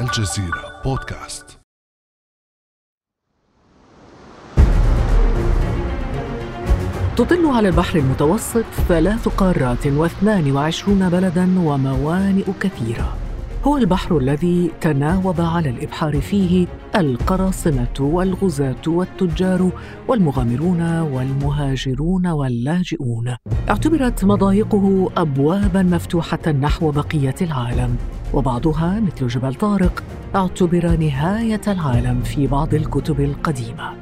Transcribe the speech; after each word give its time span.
الجزيرة 0.00 0.82
بودكاست. 0.84 1.58
تطل 7.16 7.46
على 7.46 7.68
البحر 7.68 7.98
المتوسط 7.98 8.64
ثلاث 8.88 9.28
قارات 9.28 9.86
واثنان 9.86 10.52
وعشرون 10.52 11.08
بلدا 11.08 11.60
وموانئ 11.60 12.44
كثيرة. 12.60 13.16
هو 13.64 13.76
البحر 13.76 14.18
الذي 14.18 14.70
تناوب 14.80 15.40
على 15.40 15.70
الإبحار 15.70 16.20
فيه 16.20 16.66
القراصنة 16.96 17.94
والغزاة 18.00 18.82
والتجار 18.86 19.70
والمغامرون 20.08 21.00
والمهاجرون 21.00 22.26
واللاجئون. 22.26 23.36
اعتبرت 23.68 24.24
مضايقه 24.24 25.10
أبوابا 25.16 25.82
مفتوحة 25.82 26.48
نحو 26.48 26.90
بقية 26.90 27.34
العالم. 27.42 27.98
وبعضها 28.34 29.00
مثل 29.00 29.26
جبل 29.26 29.54
طارق 29.54 30.02
اعتبر 30.36 30.96
نهاية 30.96 31.60
العالم 31.68 32.20
في 32.20 32.46
بعض 32.46 32.74
الكتب 32.74 33.20
القديمة 33.20 33.92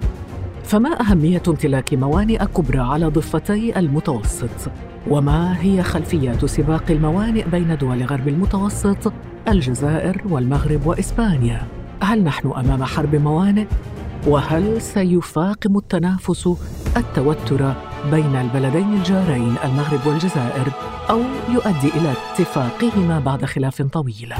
فما 0.64 1.00
أهمية 1.00 1.42
امتلاك 1.48 1.94
موانئ 1.94 2.44
كبرى 2.44 2.78
على 2.78 3.06
ضفتي 3.06 3.78
المتوسط؟ 3.78 4.70
وما 5.10 5.62
هي 5.62 5.82
خلفيات 5.82 6.44
سباق 6.44 6.84
الموانئ 6.90 7.48
بين 7.48 7.76
دول 7.76 8.02
غرب 8.02 8.28
المتوسط 8.28 9.12
الجزائر 9.48 10.22
والمغرب 10.30 10.86
وإسبانيا؟ 10.86 11.62
هل 12.02 12.24
نحن 12.24 12.48
أمام 12.48 12.84
حرب 12.84 13.16
موانئ؟ 13.16 13.66
وهل 14.26 14.82
سيفاقم 14.82 15.76
التنافس 15.76 16.48
التوتر 16.96 17.74
بين 18.10 18.36
البلدين 18.36 18.94
الجارين 18.94 19.54
المغرب 19.64 20.06
والجزائر 20.06 20.72
أو 21.10 21.22
يؤدي 21.48 21.88
إلى 21.88 22.12
اتفاقهما 22.12 23.18
بعد 23.18 23.44
خلاف 23.44 23.82
طويل؟ 23.82 24.34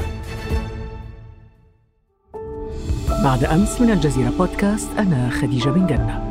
بعد 3.23 3.43
أمس 3.43 3.81
من 3.81 3.89
الجزيرة 3.89 4.29
بودكاست 4.29 4.97
أنا 4.97 5.29
خديجة 5.29 5.69
بن 5.69 5.87
جنة 5.87 6.27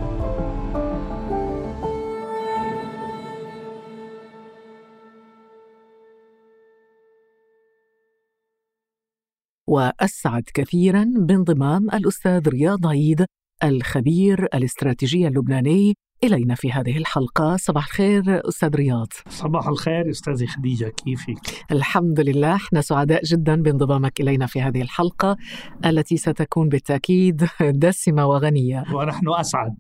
وأسعد 9.69 10.43
كثيرا 10.55 11.05
بانضمام 11.17 11.91
الأستاذ 11.91 12.49
رياض 12.49 12.87
عيد 12.87 13.27
الخبير 13.65 14.45
الاستراتيجي 14.45 15.29
اللبناني 15.29 15.95
إلينا 16.25 16.55
في 16.55 16.73
هذه 16.73 16.97
الحلقة. 16.97 17.57
صباح 17.57 17.85
الخير 17.85 18.49
أستاذ 18.49 18.75
رياض. 18.75 19.13
صباح 19.29 19.69
الخير 19.69 20.11
أستاذي 20.11 20.47
خديجة 20.47 20.89
كيفك؟ 20.89 21.65
الحمد 21.73 22.21
لله. 22.21 22.55
إحنا 22.55 22.81
سعداء 22.81 23.25
جدا 23.25 23.63
بانضمامك 23.63 24.21
إلينا 24.21 24.47
في 24.47 24.63
هذه 24.63 24.83
الحلقة 24.83 25.37
التي 25.85 26.17
ستكون 26.17 26.69
بالتأكيد 26.69 27.47
دسمة 27.61 28.27
وغنية. 28.27 28.85
ونحن 28.95 29.29
أسعد. 29.41 29.75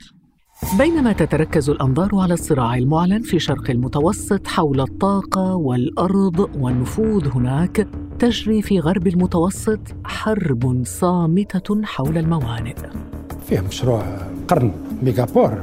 بينما 0.78 1.12
تتركز 1.12 1.70
الأنظار 1.70 2.10
على 2.14 2.34
الصراع 2.34 2.74
المعلن 2.74 3.22
في 3.22 3.38
شرق 3.38 3.70
المتوسط 3.70 4.46
حول 4.46 4.80
الطاقة 4.80 5.54
والأرض 5.54 6.38
والنفوذ 6.58 7.28
هناك 7.28 7.88
تجري 8.18 8.62
في 8.62 8.80
غرب 8.80 9.06
المتوسط 9.06 9.80
حرب 10.04 10.82
صامتة 10.84 11.82
حول 11.84 12.18
الموانئ. 12.18 12.74
فيه 13.46 13.60
مشروع 13.60 14.02
قرن 14.48 14.85
ميجابور 15.02 15.58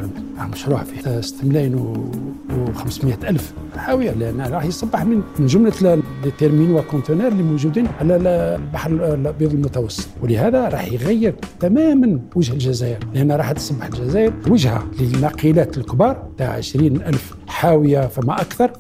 مشروع 0.52 0.84
فيه. 0.84 1.22
6 1.22 1.48
ملايين 1.48 1.95
و500 2.50 3.26
ألف. 3.26 3.53
حاوية 3.78 4.12
لأن 4.12 4.42
راح 4.42 4.66
يصبح 4.66 5.06
من 5.06 5.22
من 5.40 5.45
جملة 5.45 6.02
التيرمين 6.25 6.72
وكونتينر 6.72 7.28
اللي 7.28 7.44
موجودين 7.44 7.88
على 8.00 8.16
البحر 8.16 8.92
الأبيض 8.92 9.53
المتوسط. 9.53 10.08
ولهذا 10.22 10.70
راح 10.70 10.92
يغير 10.92 11.36
تماما 11.59 12.20
وجه 12.36 12.53
الجزائر. 12.53 12.98
لأن 13.14 13.31
راح 13.31 13.52
تصبح 13.52 13.86
الجزائر 13.86 14.34
وجهة 14.50 14.84
للناقلات 15.00 15.78
الكبار 15.78 16.28
تاع 16.38 16.53
20 16.53 16.96
ألف 16.96 17.34
حاوية 17.47 18.08
فما 18.08 18.41
أكثر. 18.41 18.72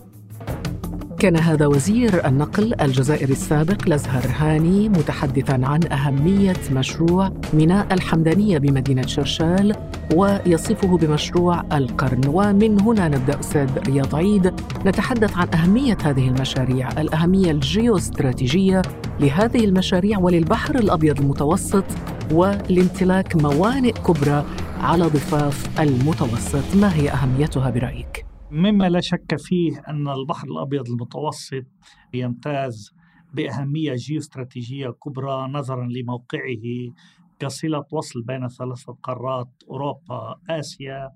كان 1.23 1.37
هذا 1.37 1.67
وزير 1.67 2.27
النقل 2.27 2.73
الجزائري 2.81 3.31
السابق 3.31 3.87
لزهر 3.87 4.23
هاني 4.37 4.89
متحدثا 4.89 5.59
عن 5.63 5.79
أهمية 5.91 6.55
مشروع 6.71 7.31
ميناء 7.53 7.93
الحمدانية 7.93 8.57
بمدينة 8.57 9.07
شرشال 9.07 9.75
ويصفه 10.15 10.97
بمشروع 10.97 11.63
القرن. 11.71 12.21
ومن 12.27 12.81
هنا 12.81 13.07
نبدأ 13.07 13.39
أستاذ 13.39 13.69
رياض 13.87 14.15
عيد. 14.15 14.53
نتحدث 14.85 15.37
عن 15.37 15.47
أهمية 15.53 15.97
هذه 16.03 16.27
المشاريع 16.27 16.89
الأهمية 17.01 17.51
الجيوستراتيجية 17.51 18.81
لهذه 19.19 19.65
المشاريع 19.65 20.19
وللبحر 20.19 20.75
الأبيض 20.75 21.19
المتوسط 21.19 21.85
ولامتلاك 22.31 23.35
موانئ 23.35 23.91
كبرى 23.91 24.45
على 24.81 25.03
ضفاف 25.03 25.79
المتوسط. 25.79 26.75
ما 26.75 26.95
هي 26.95 27.09
أهميتها 27.09 27.69
برأيك؟ 27.69 28.32
مما 28.53 28.89
لا 28.89 28.99
شك 28.99 29.35
فيه 29.35 29.83
أن 29.87 30.07
البحر 30.07 30.47
الأبيض 30.47 30.89
المتوسط 30.89 31.65
يمتاز 32.13 32.93
بأهمية 33.33 33.93
جيوستراتيجية 33.93 34.89
كبرى 34.89 35.47
نظرا 35.47 35.87
لموقعه 35.87 36.93
كصلة 37.39 37.85
وصل 37.91 38.21
بين 38.21 38.47
ثلاثة 38.47 38.97
قارات 39.03 39.49
أوروبا 39.69 40.35
آسيا 40.49 41.11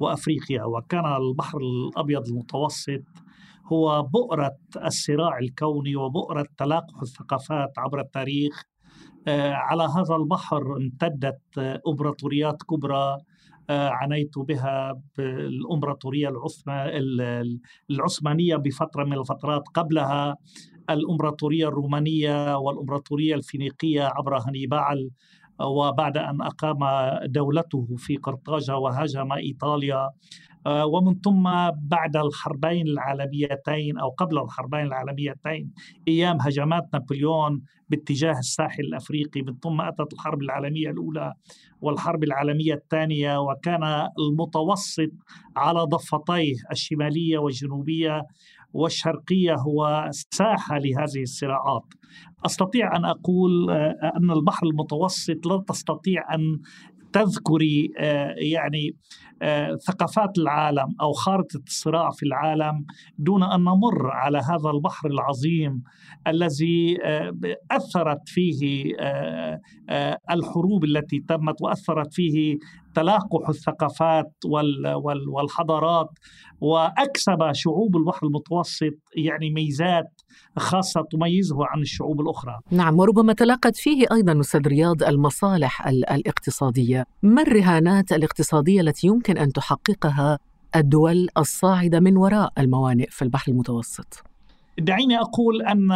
وأفريقيا. 0.00 0.64
وكان 0.64 1.04
البحر 1.06 1.58
الأبيض 1.58 2.28
المتوسط 2.28 3.02
هو 3.72 4.02
بؤرة 4.02 4.58
الصراع 4.84 5.38
الكوني 5.38 5.96
وبؤرة 5.96 6.46
تلاقح 6.58 7.02
الثقافات 7.02 7.78
عبر 7.78 8.00
التاريخ. 8.00 8.62
آه، 9.28 9.52
على 9.52 9.82
هذا 9.82 10.16
البحر 10.16 10.76
امتدت 10.76 11.58
أمبراطوريات 11.88 12.62
كبرى 12.62 13.16
عنيت 13.70 14.38
بها 14.38 15.00
بالإمبراطورية 15.18 16.32
العثمانية 17.90 18.56
بفترة 18.56 19.04
من 19.04 19.12
الفترات 19.18 19.62
قبلها 19.74 20.36
الإمبراطورية 20.90 21.68
الرومانية 21.68 22.58
والإمبراطورية 22.58 23.34
الفينيقية 23.34 24.02
عبر 24.02 24.38
هنيبال 24.38 25.10
وبعد 25.60 26.16
أن 26.16 26.42
أقام 26.42 26.78
دولته 27.26 27.88
في 27.96 28.16
قرطاجة 28.16 28.76
وهاجم 28.76 29.32
إيطاليا. 29.32 30.10
ومن 30.68 31.20
ثم 31.20 31.42
بعد 31.82 32.16
الحربين 32.16 32.86
العالميتين 32.86 33.98
أو 33.98 34.08
قبل 34.08 34.38
الحربين 34.38 34.86
العالميتين 34.86 35.70
أيام 36.08 36.38
هجمات 36.40 36.82
نابليون 36.92 37.62
باتجاه 37.88 38.38
الساحل 38.38 38.82
الأفريقي 38.82 39.42
من 39.42 39.54
ثم 39.62 39.80
أتت 39.80 40.12
الحرب 40.12 40.42
العالمية 40.42 40.90
الأولى 40.90 41.32
والحرب 41.80 42.24
العالمية 42.24 42.74
الثانية 42.74 43.40
وكان 43.40 44.08
المتوسط 44.18 45.10
على 45.56 45.80
ضفتيه 45.80 46.54
الشمالية 46.72 47.38
والجنوبية 47.38 48.22
والشرقية 48.72 49.54
هو 49.54 50.08
ساحه 50.10 50.78
لهذه 50.78 51.22
الصراعات. 51.22 51.84
أستطيع 52.46 52.96
أن 52.96 53.04
أقول 53.04 53.70
آه، 53.70 54.12
أن 54.16 54.30
البحر 54.30 54.66
المتوسط 54.66 55.46
لا 55.46 55.64
تستطيع 55.68 56.34
أن 56.34 56.58
تذكري 57.12 57.92
آه، 57.98 58.34
يعني 58.38 58.96
آه، 59.42 59.74
ثقافات 59.74 60.38
العالم 60.38 60.94
أو 61.00 61.12
خارطة 61.12 61.60
الصراع 61.66 62.10
في 62.10 62.26
العالم 62.26 62.84
دون 63.18 63.42
أن 63.42 63.60
نمر 63.60 64.10
على 64.10 64.38
هذا 64.38 64.70
البحر 64.74 65.08
العظيم 65.08 65.82
الذي 66.26 66.98
آه، 67.04 67.32
أثرت 67.70 68.28
فيه 68.28 68.92
الحروب 70.30 70.84
التي 70.84 71.24
تمت 71.28 71.62
وأثرت 71.62 72.14
فيه 72.14 72.58
تلاقح 72.98 73.48
الثقافات 73.48 74.32
والحضارات 75.34 76.10
وأكسب 76.60 77.52
شعوب 77.52 77.96
البحر 77.96 78.26
المتوسط 78.26 78.94
يعني 79.16 79.50
ميزات 79.50 80.20
خاصة 80.56 81.02
تميزه 81.10 81.56
عن 81.60 81.80
الشعوب 81.80 82.20
الأخرى. 82.20 82.58
نعم 82.70 82.98
وربما 82.98 83.32
تلاقت 83.32 83.76
فيه 83.76 84.06
أيضا 84.12 84.40
أستاذ 84.40 84.66
رياض 84.66 85.02
المصالح 85.02 85.86
الاقتصادية. 85.86 87.04
ما 87.22 87.42
الرهانات 87.42 88.12
الاقتصادية 88.12 88.80
التي 88.80 89.06
يمكن 89.06 89.38
أن 89.38 89.52
تحققها 89.52 90.38
الدول 90.76 91.28
الصاعدة 91.38 92.00
من 92.00 92.16
وراء 92.16 92.52
الموانئ 92.58 93.06
في 93.10 93.22
البحر 93.22 93.52
المتوسط؟ 93.52 94.22
دعيني 94.78 95.18
أقول 95.18 95.62
أن 95.62 95.88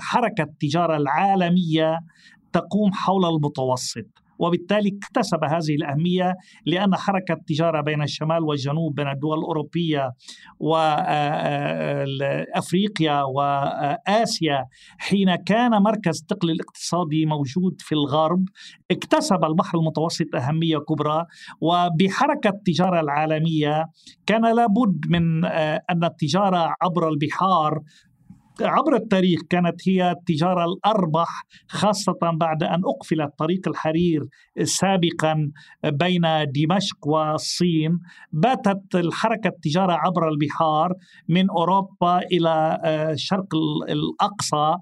حركة 0.00 0.42
التجارة 0.42 0.96
العالمية 0.96 1.98
تقوم 2.52 2.92
حول 2.92 3.24
المتوسط. 3.24 4.06
وبالتالي 4.38 4.98
اكتسب 4.98 5.44
هذه 5.44 5.74
الأهمية 5.74 6.34
لأن 6.66 6.94
حركة 6.94 7.32
التجارة 7.34 7.80
بين 7.80 8.02
الشمال 8.02 8.42
والجنوب 8.42 8.94
بين 8.94 9.08
الدول 9.08 9.38
الأوروبية 9.38 10.10
وأفريقيا 12.06 13.22
وآسيا 13.22 14.64
حين 14.98 15.34
كان 15.34 15.70
مركز 15.70 16.20
الثقل 16.20 16.50
الاقتصادي 16.50 17.26
موجود 17.26 17.74
في 17.78 17.92
الغرب 17.92 18.44
اكتسب 18.90 19.44
البحر 19.44 19.78
المتوسط 19.78 20.34
أهمية 20.34 20.78
كبرى 20.78 21.24
وبحركة 21.60 22.48
التجارة 22.48 23.00
العالمية 23.00 23.84
كان 24.26 24.54
لابد 24.54 25.06
من 25.08 25.44
أن 25.90 26.04
التجارة 26.04 26.74
عبر 26.82 27.08
البحار 27.08 27.80
عبر 28.60 28.96
التاريخ 28.96 29.40
كانت 29.50 29.88
هي 29.88 30.10
التجارة 30.10 30.64
الأربح 30.64 31.44
خاصة 31.68 32.18
بعد 32.34 32.62
أن 32.62 32.82
أقفل 32.84 33.28
طريق 33.38 33.68
الحرير 33.68 34.22
سابقا 34.62 35.50
بين 35.84 36.22
دمشق 36.54 37.06
والصين. 37.06 37.98
باتت 38.32 38.94
الحركة 38.94 39.48
التجارة 39.48 39.92
عبر 39.92 40.28
البحار 40.28 40.94
من 41.28 41.50
أوروبا 41.50 42.18
إلى 42.18 42.80
آه، 42.84 43.16
الأقصى. 43.88 44.76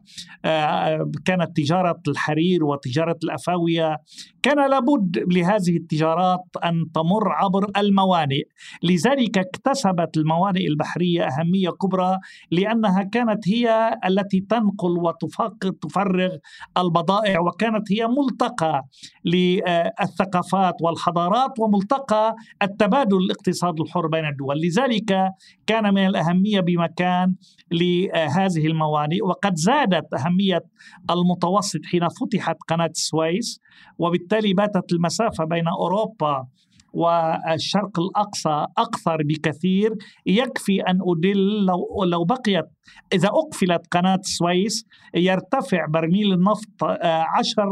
آه، 0.44 1.10
كانت 1.24 1.56
تجارة 1.56 2.00
الحرير 2.08 2.64
وتجارة 2.64 3.16
الأفاوية. 3.24 3.96
كان 4.42 4.70
لابد 4.70 5.24
لهذه 5.32 5.76
التجارات 5.76 6.44
أن 6.64 6.84
تمر 6.94 7.32
عبر 7.32 7.70
الموانئ. 7.76 8.42
لذلك 8.82 9.38
اكتسبت 9.38 10.16
الموانئ 10.16 10.66
البحرية 10.66 11.26
أهمية 11.26 11.70
كبرى 11.70 12.18
لأنها 12.50 13.02
كانت 13.02 13.48
هي 13.48 13.63
التي 14.06 14.40
تنقل 14.40 14.98
وتفرغ 14.98 16.36
البضائع 16.78 17.40
وكانت 17.40 17.92
هي 17.92 18.06
ملتقى 18.06 18.82
للثقافات 19.24 20.74
والحضارات 20.82 21.50
وملتقى 21.58 22.34
التبادل 22.62 23.16
الاقتصادي 23.16 23.82
الحر 23.82 24.06
بين 24.06 24.24
الدول. 24.24 24.60
لذلك 24.60 25.32
كان 25.66 25.94
من 25.94 26.06
الأهمية 26.06 26.60
بمكان 26.60 27.34
لهذه 27.72 28.66
الموانئ 28.66 29.22
وقد 29.22 29.54
زادت 29.54 30.14
أهمية 30.14 30.64
المتوسط 31.10 31.80
حين 31.84 32.08
فتحت 32.08 32.56
قناة 32.68 32.86
السويس 32.86 33.60
وبالتالي 33.98 34.54
باتت 34.54 34.92
المسافة 34.92 35.44
بين 35.44 35.68
أوروبا 35.68 36.46
والشرق 36.94 38.00
الأقصى 38.00 38.66
أكثر 38.78 39.16
بكثير 39.24 39.90
يكفي 40.26 40.80
أن 40.80 40.98
أدل 41.02 41.66
لو 41.66 42.04
لو 42.04 42.24
بقيت 42.24 42.64
إذا 43.12 43.28
أقفلت 43.28 43.86
قناة 43.90 44.14
السويس 44.14 44.86
يرتفع 45.14 45.86
برميل 45.86 46.32
النفط 46.32 46.84
10 46.84 47.64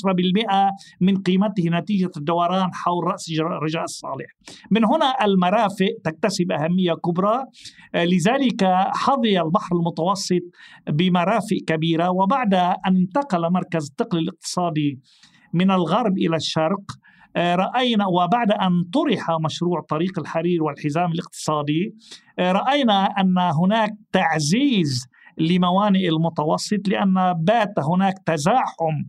10% 0.00 0.72
من 1.00 1.22
قيمته 1.22 1.64
نتيجة 1.68 2.10
الدوران 2.16 2.74
حول 2.74 3.04
رأس 3.04 3.30
رجاء 3.62 3.84
الصالح. 3.84 4.26
من 4.70 4.84
هنا 4.84 5.24
المرافق 5.24 5.88
تكتسب 6.04 6.52
أهمية 6.52 6.92
كبرى 6.92 7.44
لذلك 7.94 8.64
حظي 8.94 9.40
البحر 9.40 9.76
المتوسط 9.76 10.42
بمرافق 10.88 11.56
كبيرة 11.66 12.10
وبعد 12.10 12.54
أن 12.54 12.96
انتقل 12.96 13.52
مركز 13.52 13.88
الثقل 13.90 14.18
الاقتصادي 14.18 14.98
من 15.52 15.70
الغرب 15.70 16.18
إلى 16.18 16.36
الشرق 16.36 16.80
آه، 16.80 17.07
رأينا 17.36 18.06
وبعد 18.06 18.52
أن 18.52 18.84
طرح 18.94 19.30
مشروع 19.44 19.80
طريق 19.80 20.18
الحرير 20.18 20.62
والحزام 20.62 21.12
الاقتصادي 21.12 21.94
آه، 22.38 22.52
رأينا 22.52 23.04
أن 23.04 23.38
هناك 23.38 23.90
تعزيز 24.12 25.06
لموانئ 25.38 26.08
المتوسط 26.08 26.88
لأن 26.88 27.32
بات 27.32 27.74
هناك 27.78 28.14
تزاحم 28.26 29.04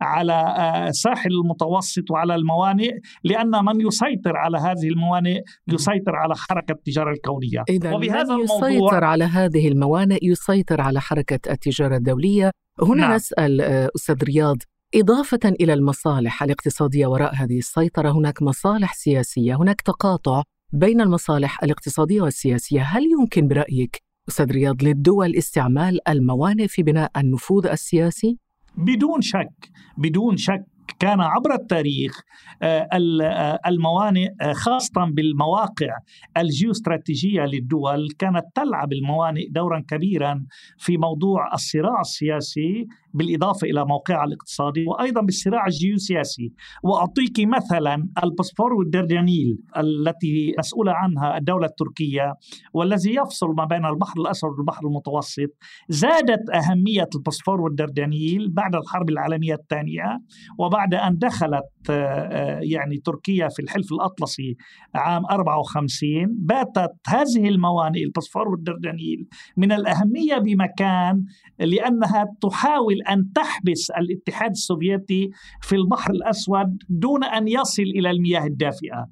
على 0.00 0.32
آه، 0.32 0.90
ساحل 0.90 1.30
المتوسط 1.30 2.10
وعلى 2.10 2.34
الموانئ 2.34 2.90
لأن 3.24 3.64
من 3.64 3.86
يسيطر 3.86 4.36
على 4.36 4.58
هذه 4.58 4.88
الموانئ 4.88 5.40
يسيطر 5.68 6.16
على 6.16 6.34
حركة 6.36 6.72
التجارة 6.72 7.10
الكونية 7.10 7.64
إذا 7.68 7.94
وبهذا 7.94 8.36
من 8.36 8.42
يسيطر 8.42 8.66
الموضوع 8.66 9.04
على 9.04 9.24
هذه 9.24 9.68
الموانئ 9.68 10.18
يسيطر 10.22 10.80
على 10.80 11.00
حركة 11.00 11.52
التجارة 11.52 11.96
الدولية 11.96 12.50
هنا 12.82 13.00
نعم. 13.00 13.12
نسأل 13.12 13.60
أستاذ 13.96 14.24
رياض 14.24 14.56
إضافة 14.96 15.40
إلى 15.44 15.74
المصالح 15.74 16.42
الاقتصادية 16.42 17.06
وراء 17.06 17.34
هذه 17.34 17.58
السيطرة 17.58 18.10
هناك 18.10 18.42
مصالح 18.42 18.94
سياسية 18.94 19.54
هناك 19.56 19.80
تقاطع 19.80 20.42
بين 20.72 21.00
المصالح 21.00 21.62
الاقتصادية 21.62 22.22
والسياسية 22.22 22.82
هل 22.82 23.02
يمكن 23.20 23.48
برأيك 23.48 24.02
أستاذ 24.28 24.52
رياض 24.52 24.82
للدول 24.82 25.36
استعمال 25.36 26.08
الموانئ 26.08 26.68
في 26.68 26.82
بناء 26.82 27.10
النفوذ 27.16 27.66
السياسي؟ 27.66 28.38
بدون 28.76 29.20
شك 29.20 29.70
بدون 29.98 30.36
شك 30.36 30.64
كان 30.98 31.20
عبر 31.20 31.54
التاريخ 31.54 32.20
آه، 32.62 32.88
آه، 32.92 33.60
الموانئ 33.66 34.28
آه، 34.40 34.52
خاصة 34.52 35.04
بالمواقع 35.12 35.98
الجيوستراتيجية 36.36 37.42
للدول 37.42 38.08
كانت 38.18 38.44
تلعب 38.54 38.92
الموانئ 38.92 39.48
دورا 39.50 39.84
كبيرا 39.88 40.46
في 40.78 40.96
موضوع 40.96 41.54
الصراع 41.54 42.00
السياسي 42.00 42.86
بالإضافة 43.14 43.66
إلى 43.66 43.84
موقعها 43.84 44.24
الاقتصادي 44.24 44.84
وأيضا 44.86 45.20
بالصراع 45.20 45.66
الجيوسياسي. 45.66 46.52
وأعطيك 46.82 47.40
مثلا 47.40 48.08
البوسفور 48.24 48.74
والدردنيل 48.74 49.58
التي 49.76 50.54
مسؤولة 50.58 50.92
عنها 50.92 51.38
الدولة 51.38 51.66
التركية 51.66 52.34
والذي 52.74 53.14
يفصل 53.14 53.46
ما 53.58 53.64
بين 53.64 53.84
البحر 53.86 54.20
الأسود 54.20 54.50
والبحر 54.58 54.86
المتوسط. 54.86 55.50
زادت 55.88 56.50
أهمية 56.54 57.08
البوسفور 57.14 57.60
والدردنيل 57.60 58.50
بعد 58.50 58.74
الحرب 58.74 59.10
العالمية 59.10 59.54
الثانية 59.54 60.18
وبعد 60.58 60.94
أن 60.94 61.18
دخلت 61.18 61.64
آه، 61.90 62.60
يعني 62.62 62.98
تركيا 63.04 63.48
في 63.48 63.62
الحلف 63.62 63.92
الأطلسي 63.92 64.56
عام 64.94 65.26
54 65.26 66.26
باتت 66.30 66.92
هذه 67.08 67.48
الموانئ 67.48 68.04
البوسفور 68.04 68.48
والدردنيل 68.48 69.26
من 69.56 69.72
الأهمية 69.72 70.38
بمكان 70.38 71.24
لأنها 71.58 72.24
تحاول 72.40 73.02
أن 73.08 73.32
تحبس 73.34 73.90
الاتحاد 73.90 74.50
السوفيتي 74.50 75.30
في 75.62 75.76
البحر 75.76 76.10
الأسود 76.10 76.82
دون 76.88 77.24
أن 77.24 77.48
يصل 77.48 77.82
إلى 77.82 78.10
المياه 78.10 78.46
الدافئة. 78.46 79.06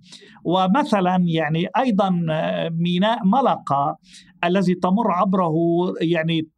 ومثلا 0.44 1.24
يعني 1.26 1.66
أيضا 1.78 2.26
آه، 2.30 2.68
ميناء 2.68 3.18
ملقا 3.24 3.96
الذي 4.44 4.74
تمر 4.74 5.10
عبره 5.10 5.54
يعني 6.00 6.48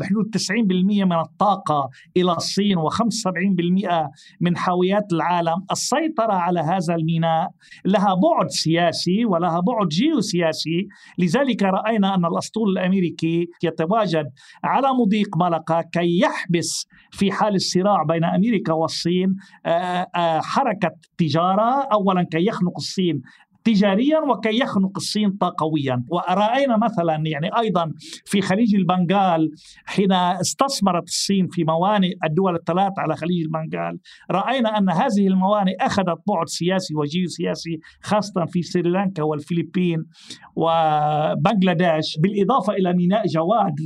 بحدود 0.00 0.24
90% 0.36 1.04
من 1.04 1.12
الطاقة 1.12 1.88
إلى 2.16 2.32
الصين 2.32 2.78
و75% 2.78 4.10
من 4.40 4.56
حاويات 4.56 5.12
العالم. 5.12 5.64
السيطرة 5.72 6.32
على 6.32 6.60
هذا 6.60 6.94
الميناء 6.94 7.50
لها 7.84 8.14
بعد 8.14 8.48
سياسي 8.48 9.24
ولها 9.24 9.60
بعد 9.60 9.88
جيوسياسي. 9.88 10.88
لذلك 11.18 11.62
رأينا 11.62 12.14
أن 12.14 12.24
الأسطول 12.24 12.70
الأمريكي 12.70 13.48
يتواجد 13.62 14.26
على 14.64 14.88
مضيق 15.00 15.36
ملقا 15.36 15.80
كي 15.80 16.18
يحبس 16.18 16.86
في 17.10 17.32
حال 17.32 17.54
الصراع 17.54 18.02
بين 18.02 18.24
أمريكا 18.24 18.72
والصين 18.72 19.34
حركة 20.42 20.90
تجارة. 21.18 21.88
أولا 21.92 22.22
كي 22.22 22.46
يخنق 22.46 22.76
الصين 22.76 23.22
تجاريا 23.64 24.18
وكي 24.18 24.58
يخنق 24.60 24.92
الصين 24.96 25.30
طاقويا 25.30 26.04
ورأينا 26.08 26.76
مثلا 26.76 27.22
يعني 27.26 27.50
أيضا 27.58 27.92
في 28.24 28.40
خليج 28.40 28.74
البنغال 28.74 29.50
حين 29.84 30.12
استثمرت 30.12 31.08
الصين 31.08 31.46
في 31.46 31.64
موانئ 31.64 32.14
الدول 32.24 32.54
الثلاث 32.54 32.92
على 32.98 33.16
خليج 33.16 33.42
البنغال 33.44 33.98
رأينا 34.30 34.78
أن 34.78 34.90
هذه 34.90 35.26
الموانئ 35.26 35.76
أخذت 35.80 36.18
بعد 36.28 36.48
سياسي 36.48 36.94
وجيوسياسي 36.94 37.78
خاصة 38.02 38.44
في 38.44 38.62
سريلانكا 38.62 39.22
والفلبين 39.22 40.04
وبنغلاديش 40.56 42.16
بالإضافة 42.18 42.72
إلى 42.72 42.92
ميناء 42.92 43.26
جوادر 43.26 43.76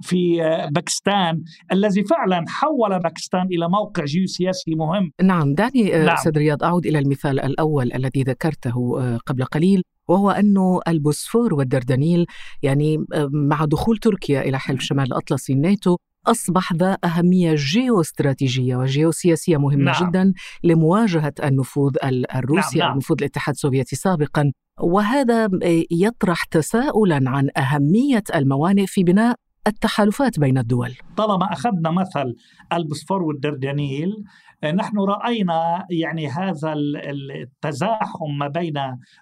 في 0.00 0.36
باكستان 0.70 1.42
الذي 1.72 2.04
فعلا 2.04 2.44
حول 2.48 2.98
باكستان 2.98 3.46
إلى 3.46 3.68
موقع 3.68 4.04
جيوسياسي 4.04 4.74
مهم 4.74 5.10
نعم 5.22 5.54
دعني 5.54 5.90
نعم. 5.90 6.08
أستاذ 6.08 6.38
رياض 6.38 6.62
أعود 6.62 6.86
إلى 6.86 6.98
المثال 6.98 7.40
الأول 7.40 7.92
الذي 7.92 8.22
ذكرته 8.22 9.18
قبل 9.26 9.44
قليل 9.44 9.82
وهو 10.08 10.30
أنه 10.30 10.80
البوسفور 10.88 11.54
والدردنيل 11.54 12.26
يعني 12.62 13.04
مع 13.32 13.64
دخول 13.64 13.98
تركيا 13.98 14.42
إلى 14.42 14.58
حلف 14.58 14.80
شمال 14.80 15.04
الأطلسي 15.06 15.52
الناتو 15.52 15.96
أصبح 16.26 16.72
ذا 16.72 16.98
أهمية 17.04 17.54
جيوستراتيجية 17.54 18.76
وجيوسياسية 18.76 19.56
مهمة 19.56 19.92
نعم. 19.92 20.10
جدا 20.10 20.32
لمواجهة 20.64 21.34
النفوذ 21.44 21.92
الروسي 22.34 22.78
نعم. 22.78 22.86
نعم. 22.86 22.92
النفوذ 22.92 23.16
الاتحاد 23.20 23.54
السوفيتي 23.54 23.96
سابقا 23.96 24.52
وهذا 24.80 25.48
يطرح 25.90 26.44
تساؤلا 26.44 27.20
عن 27.26 27.48
أهمية 27.56 28.24
الموانئ 28.34 28.86
في 28.86 29.04
بناء 29.04 29.36
التحالفات 29.66 30.40
بين 30.40 30.58
الدول. 30.58 30.94
طالما 31.16 31.52
أخذنا 31.52 31.90
مثل 31.90 32.34
البوسفور 32.72 33.22
والدردنيل 33.22 34.24
نحن 34.74 34.98
رأينا 34.98 35.86
يعني 35.90 36.28
هذا 36.28 36.72
التزاحم 36.72 38.38
ما 38.38 38.48
بين 38.48 38.74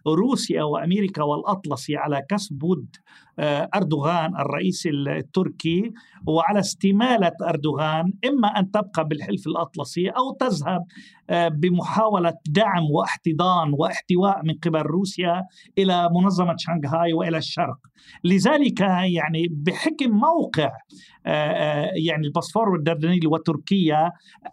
روسيا 0.07 0.63
وأمريكا 0.63 1.23
والأطلسي 1.23 1.97
على 1.97 2.23
كسب 2.29 2.63
ود 2.63 2.97
آه، 3.39 3.69
أردوغان 3.75 4.37
الرئيس 4.37 4.87
التركي 4.87 5.93
وعلى 6.27 6.59
استمالة 6.59 7.33
أردوغان 7.49 8.13
إما 8.29 8.49
أن 8.49 8.71
تبقى 8.71 9.09
بالحلف 9.09 9.47
الأطلسي 9.47 10.09
أو 10.09 10.37
تذهب 10.41 10.85
آه، 11.31 11.49
بمحاولة 11.49 12.35
دعم 12.49 12.85
واحتضان 12.91 13.73
واحتواء 13.79 14.41
من 14.45 14.55
قبل 14.55 14.81
روسيا 14.81 15.43
إلى 15.79 16.09
منظمة 16.15 16.55
شنغهاي 16.59 17.13
وإلى 17.13 17.39
الشرق. 17.39 17.79
لذلك 18.25 18.81
يعني 18.81 19.49
بحكم 19.51 20.11
موقع 20.11 20.71
يعني 22.07 22.27
البوسفور 22.27 22.69
والدردنيل 22.69 23.27
وتركيا 23.27 24.11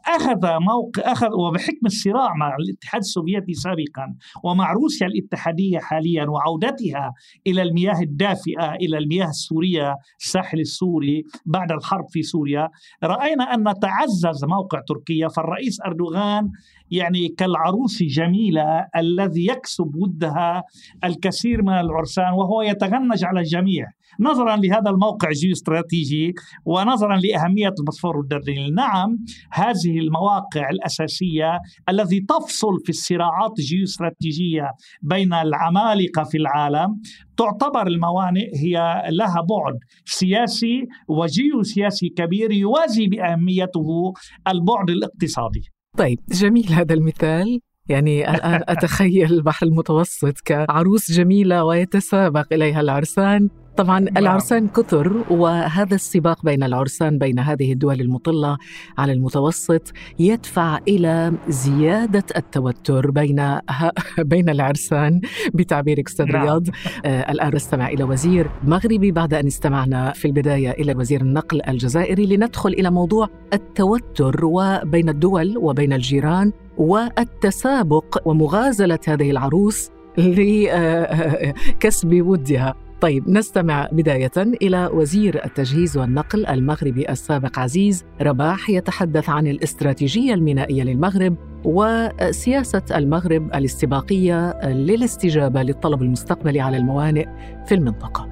أخذ 0.08 0.60
موقع 0.60 1.12
أخذ 1.12 1.30
وبحكم 1.34 1.86
الصراع 1.86 2.34
مع 2.34 2.56
الاتحاد 2.60 3.02
السوفيتي 3.02 3.54
سابقا 3.54 4.16
ومع 4.44 4.74
روسيا 4.74 5.08
الاتحادية 5.08 5.80
حاليا 5.80 6.26
وعودتها 6.26 7.14
إلى 7.48 7.62
المياه 7.62 8.02
الدافئة 8.02 8.74
إلى 8.74 8.98
المياه 8.98 9.30
السورية 9.30 9.96
الساحل 10.20 10.60
السوري 10.60 11.24
بعد 11.46 11.72
الحرب 11.72 12.06
في 12.10 12.22
سوريا 12.22 12.70
رأينا 13.04 13.44
أن 13.44 13.64
تعزز 13.82 14.46
موقع 14.46 14.82
تركيا 14.88 15.28
فالرئيس 15.28 15.82
أردوغان 15.86 16.50
يعني 16.92 17.28
كالعروس 17.28 18.04
جميلة 18.04 18.88
الذي 18.96 19.48
يكسب 19.48 19.96
ودها 19.96 20.64
الكثير 21.04 21.62
من 21.62 21.74
العرسان 21.74 22.34
وهو 22.34 22.62
يتغنج 22.62 23.24
على 23.26 23.40
الجميع. 23.40 23.86
نظرا 24.20 24.56
لهذا 24.56 24.89
الموقع 24.89 25.30
جيوستراتيجي 25.32 26.34
ونظرا 26.66 27.18
لأهمية 27.18 27.74
البوسفور 27.80 28.18
والدردنيل 28.18 28.75
نعم 28.75 29.18
هذه 29.51 30.00
المواقع 30.00 30.70
الأساسية 30.70 31.60
التي 31.89 32.20
تفصل 32.20 32.80
في 32.84 32.89
الصراعات 32.89 33.60
الجيوستراتيجية 33.60 34.72
بين 35.01 35.34
العمالقة 35.34 36.24
في 36.24 36.38
العالم. 36.38 37.01
تعتبر 37.38 37.88
الموانئ 37.88 38.50
هي 38.56 39.04
لها 39.10 39.42
بعد 39.42 39.80
سياسي 40.06 40.88
وجيوسياسي 41.08 42.10
كبير 42.10 42.51
يوازي 42.51 43.08
بأهميته 43.08 44.13
البعد 44.48 44.89
الاقتصادي. 44.89 45.62
طيب 45.98 46.20
جميل 46.32 46.74
هذا 46.74 46.94
المثال. 46.94 47.60
يعني 47.89 48.29
الآن 48.29 48.62
أتخيل 48.67 49.34
البحر 49.34 49.65
المتوسط 49.65 50.39
كعروس 50.46 51.12
جميلة 51.12 51.63
ويتسابق 51.63 52.46
إليها 52.53 52.81
العرسان 52.81 53.50
طبعا. 53.79 54.05
العرسان 54.17 54.67
كثر 54.67 55.24
وهذا 55.29 55.96
السباق 55.96 56.46
بين 56.46 56.63
العرسان 56.63 57.17
بين 57.17 57.39
هذه 57.39 57.74
الدول 57.74 58.01
المطلة 58.01 58.58
على 58.98 59.13
المتوسط 59.13 59.91
يدفع 60.19 60.79
إلى 60.88 61.34
زيادة 61.48 62.24
التوتر 62.38 63.12
بين 63.12 63.60
بين 64.34 64.50
العرسان 64.50 65.22
بتعبير 65.53 66.03
أستاذ 66.08 66.25
نعم. 66.25 66.43
رياض 66.43 66.67
آه 67.05 67.31
الآن 67.31 67.55
نستمع 67.55 67.88
إلى 67.88 68.03
وزير 68.03 68.50
مغربي 68.63 69.12
بعد 69.12 69.34
أن 69.34 69.48
استمعنا 69.48 70.12
في 70.12 70.25
البداية 70.25 70.72
إلى 70.72 70.93
وزير 70.96 71.22
النقل 71.22 71.62
الجزائري 71.67 72.25
لندخل 72.25 72.69
إلى 72.69 72.91
موضوع 72.91 73.29
التوتر 73.53 74.46
وبين 74.46 75.10
الدول 75.10 75.58
وبين 75.58 75.93
الجيران 75.93 76.51
والتسابق 76.79 78.21
ومغازلة 78.25 79.00
هذه 79.07 79.31
العروس 79.31 79.91
لكسب 80.17 82.13
ودها 82.13 82.75
طيب 83.01 83.29
نستمع 83.29 83.89
بداية 83.91 84.31
إلى 84.38 84.89
وزير 84.93 85.45
التجهيز 85.45 85.98
والنقل 85.98 86.45
المغربي 86.45 87.09
السابق 87.09 87.59
عزيز 87.59 88.05
رباح 88.21 88.69
يتحدث 88.69 89.29
عن 89.29 89.48
الاستراتيجية 89.48 90.33
المينائية 90.33 90.83
للمغرب 90.83 91.36
وسياسة 91.65 92.81
المغرب 92.95 93.55
الاستباقية 93.55 94.59
للاستجابة 94.67 95.63
للطلب 95.63 96.01
المستقبلي 96.01 96.62
على 96.62 96.77
الموانئ 96.77 97.27
في 97.65 97.75
المنطقة. 97.75 98.28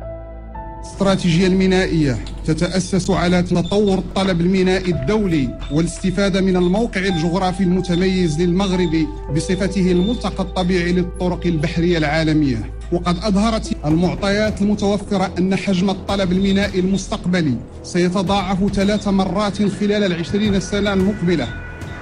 الاستراتيجية 0.77 1.47
المينائية 1.47 2.17
تتأسس 2.45 3.09
على 3.09 3.41
تطور 3.43 3.97
الطلب 3.97 4.41
المينائي 4.41 4.91
الدولي 4.91 5.59
والاستفادة 5.71 6.41
من 6.41 6.57
الموقع 6.57 7.01
الجغرافي 7.01 7.63
المتميز 7.63 8.41
للمغرب 8.41 9.07
بصفته 9.35 9.91
الملتقى 9.91 10.43
الطبيعي 10.43 10.91
للطرق 10.91 11.45
البحرية 11.45 11.97
العالمية. 11.97 12.71
وقد 12.91 13.17
أظهرت 13.17 13.75
المعطيات 13.85 14.61
المتوفرة 14.61 15.31
أن 15.37 15.55
حجم 15.55 15.89
الطلب 15.89 16.31
المينائي 16.31 16.79
المستقبلي 16.79 17.53
سيتضاعف 17.83 18.73
ثلاث 18.73 19.07
مرات 19.07 19.57
خلال 19.57 20.03
العشرين 20.03 20.59
سنة 20.59 20.93
المقبلة 20.93 21.47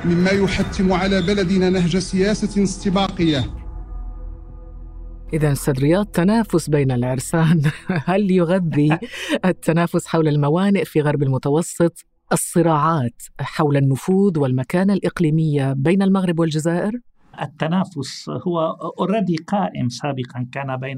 مما 0.06 0.32
يحتم 0.32 0.94
على 0.94 1.22
بلدنا 1.22 1.70
نهج 1.70 1.98
سياسة 1.98 2.64
استباقية 2.64 3.46
إذا 5.34 5.54
رياض 5.70 6.06
تنافس 6.06 6.70
بين 6.70 6.92
العرسان. 6.92 7.62
هل 8.08 8.32
يغذي 8.32 9.00
التنافس 9.46 10.08
حول 10.08 10.28
الموانئ 10.28 10.86
في 10.86 11.02
غرب 11.02 11.24
المتوسط؟ 11.24 12.06
الصراعات 12.34 13.24
حول 13.40 13.78
النفوذ 13.78 14.40
والمكانة 14.40 14.94
الإقليمية 14.94 15.74
بين 15.74 16.02
المغرب 16.02 16.40
والجزائر؟ 16.40 16.92
التنافس 17.42 18.30
هو 18.48 18.60
اوريدي 19.00 19.36
قائم 19.36 19.90
سابقا 19.90 20.46
كان 20.52 20.78
بين 20.78 20.98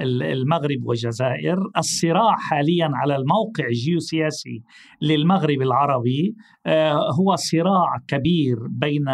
المغرب 0.00 0.84
والجزائر. 0.84 1.58
الصراع 1.78 2.36
حاليا 2.36 2.90
على 2.94 3.16
الموقع 3.16 3.66
الجيوسياسي 3.68 4.62
للمغرب 5.02 5.62
العربي 5.62 6.34
آه، 6.66 7.12
هو 7.20 7.36
صراع 7.36 7.98
كبير 8.08 8.56
بين 8.70 9.04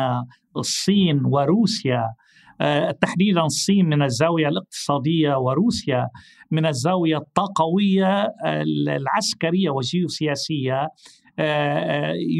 الصين 0.57 1.21
وروسيا 1.25 2.05
تحديدا 3.01 3.41
الصين 3.41 3.87
من 3.87 4.03
الزاوية 4.03 4.49
الاقتصادية 4.49 5.35
وروسيا 5.39 6.09
من 6.51 6.67
الزاوية 6.67 7.17
الطاقوية 7.17 8.35
العسكرية 8.89 9.71
والجيوسياسية. 9.71 10.75
آه، 10.75 10.89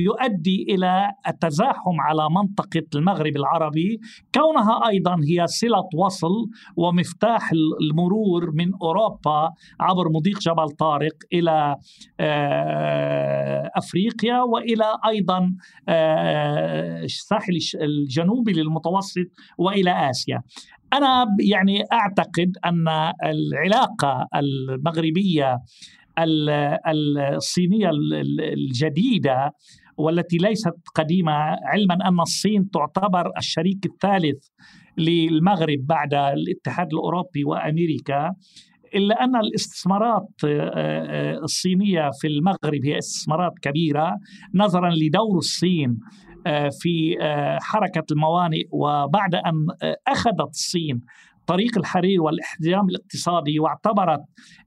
يؤدي 0.07 0.67
إلى 0.69 1.11
التزاحم 1.29 2.01
على 2.01 2.29
منطقة 2.31 2.87
المغرب 2.95 3.37
العربي 3.37 4.01
كونها 4.35 4.89
أيضا 4.89 5.17
هي 5.29 5.47
صلة 5.47 5.89
وصل 5.95 6.51
ومفتاح 6.77 7.51
المرور 7.83 8.51
من 8.55 8.71
أوروبا 8.83 9.51
عبر 9.81 10.09
مضيق 10.09 10.39
جبل 10.39 10.69
طارق 10.71 11.17
إلى 11.33 11.77
آه، 12.21 13.71
أفريقيا 13.77 14.43
وإلى 14.43 14.99
أيضا 15.09 15.57
الساحل 17.05 17.59
الجنوبي 17.81 18.53
للمتوسط 18.53 19.27
وإلى 19.59 20.11
آسيا. 20.11 20.43
أنا 20.93 21.27
يعني 21.41 21.85
أعتقد 21.93 22.53
أن 22.65 22.89
العلاقة 23.25 24.27
المغربية 24.35 25.59
الصينية 26.25 27.91
الجديدة 28.53 29.53
والتي 29.97 30.37
ليست 30.37 30.75
قديمة 30.95 31.33
علما 31.65 31.95
أن 32.09 32.21
الصين 32.21 32.71
تعتبر 32.71 33.33
الشريك 33.39 33.87
الثالث 33.87 34.49
للمغرب 34.99 35.79
بعد 35.87 36.15
الاتحاد 36.15 36.93
الأوروبي 36.93 37.45
وأمريكا 37.45 38.35
إلا 38.95 39.25
أن 39.25 39.37
الاستثمارات 39.37 40.29
آه، 40.45 40.71
آه، 40.75 41.39
الصينية 41.39 42.11
في 42.21 42.27
المغرب 42.29 42.85
هي 42.85 42.99
استثمارات 42.99 43.53
كبيرة 43.63 44.17
نظرا 44.55 44.91
لدور 44.91 45.39
الصين 45.39 45.99
آه، 46.47 46.69
في 46.81 47.17
حركة 47.61 48.05
الموانئ 48.13 48.65
وبعد 48.73 49.35
أن 49.35 49.67
أخذت 50.09 50.49
الصين 50.49 51.01
طريق 51.47 51.79
الحرير 51.79 52.23
والإحتجام 52.23 52.89
الاقتصادي 52.89 53.61
واعتبرت 53.61 54.21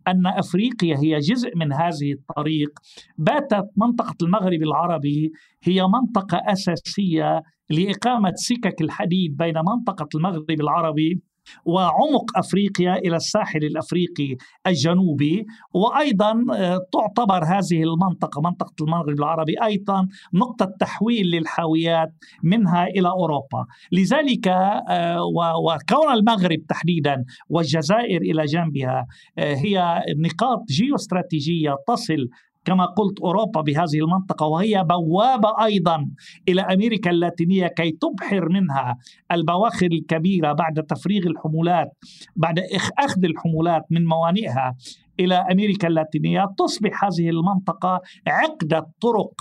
أن 0.07 0.27
أفريقيا 0.27 0.97
هي 0.97 1.17
جزء 1.17 1.49
من 1.55 1.73
هذه 1.73 2.13
الطريق. 2.13 2.79
باتت 3.17 3.65
منطقة 3.77 4.15
المغرب 4.21 4.63
العربي 4.63 5.31
هي 5.63 5.83
منطقة 5.87 6.41
أساسية 6.51 7.41
لإقامة 7.69 8.31
سكك 8.35 8.81
الحديد 8.81 9.37
بين 9.37 9.55
منطقة 9.57 10.07
المغرب 10.15 10.61
العربي 10.61 11.21
وعمق 11.65 12.37
أفريقيا 12.37 12.95
إلى 12.95 13.15
الساحل 13.15 13.63
الأفريقي 13.65 14.35
الجنوبي 14.67 15.45
وأيضا 15.73 16.45
آه، 16.53 16.79
تعتبر 16.93 17.43
هذه 17.43 17.83
المنطقة 17.83 18.41
منطقة 18.41 18.73
المغرب 18.81 19.19
العربي 19.19 19.55
أيضا 19.63 20.07
نقطة 20.33 20.65
تحويل 20.79 21.25
للحاويات 21.25 22.13
منها 22.43 22.83
إلى 22.83 23.09
أوروبا، 23.09 23.65
لذلك 23.91 24.47
آه، 24.47 25.23
وكون 25.65 26.13
المغرب 26.13 26.59
تحديدا 26.69 27.25
والجزائر 27.49 28.21
إلى 28.21 28.45
جنبها 28.45 29.05
آه، 29.37 29.55
هي 29.55 30.01
نقاط 30.17 30.63
جيوستراتيجية 30.69 31.75
تصل 31.87 32.29
كما 32.65 32.85
قلت 32.85 33.19
أوروبا 33.19 33.61
بهذه 33.61 33.99
المنطقة 34.01 34.45
وهي 34.45 34.83
بوابة 34.83 35.65
أيضا 35.65 36.09
إلى 36.49 36.61
أمريكا 36.61 37.11
اللاتينية 37.11 37.67
كي 37.67 37.91
تبحر 37.91 38.49
منها 38.49 38.97
البواخر 39.31 39.85
الكبيرة 39.85 40.53
بعد 40.53 40.83
تفريغ 40.83 41.27
الحمولات 41.27 41.87
بعد 42.35 42.59
أخذ 42.99 43.25
الحمولات 43.25 43.83
من 43.89 44.05
موانئها 44.05 44.75
إلى 45.19 45.35
أمريكا 45.35 45.87
اللاتينية. 45.87 46.45
تصبح 46.57 47.03
هذه 47.03 47.29
المنطقة 47.29 48.01
عقده 48.27 48.87
طرق 49.01 49.33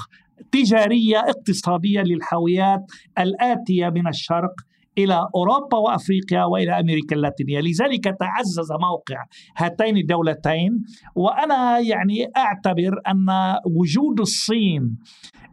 تجارية 0.52 1.18
اقتصادية 1.18 2.00
للحاويات 2.00 2.80
الآتية 3.18 3.88
من 3.88 4.08
الشرق 4.08 4.54
إلى 4.98 5.28
أوروبا 5.34 5.78
وأفريقيا 5.78 6.44
وإلى 6.44 6.80
أمريكا 6.80 7.16
اللاتينية، 7.16 7.60
لذلك 7.60 8.04
تعزز 8.04 8.72
موقع 8.72 9.24
هاتين 9.56 9.96
الدولتين 9.96 10.82
وأنا 11.14 11.78
يعني 11.78 12.26
أعتبر 12.36 13.00
أن 13.08 13.26
وجود 13.66 14.20
الصين 14.20 14.98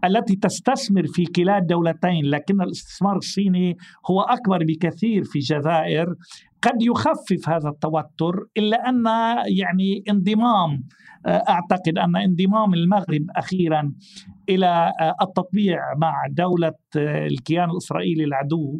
التي 0.06 0.36
تستثمر 0.36 1.08
في 1.08 1.26
كلا 1.26 1.58
الدولتين 1.58 2.26
لكن 2.26 2.62
الاستثمار 2.62 3.18
الصيني 3.18 3.78
هو 4.12 4.22
أكبر 4.22 4.64
بكثير 4.64 5.24
في 5.24 5.36
الجزائر 5.36 6.16
قد 6.62 6.82
يخفف 6.82 7.50
هذا 7.50 7.70
التوتر 7.70 8.46
إلا 8.58 8.90
أن 8.90 9.04
يعني 9.48 10.04
انضمام 10.10 10.84
أعتقد 11.28 11.98
أن 11.98 12.16
انضمام 12.16 12.74
المغرب 12.74 13.26
أخيرا 13.36 13.92
إلى 14.50 14.92
التطبيع 15.22 15.80
مع 15.98 16.14
دولة 16.32 16.74
الكيان 16.96 17.70
الإسرائيلي 17.70 18.24
العدو. 18.24 18.80